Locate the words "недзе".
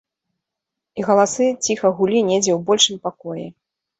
2.29-2.51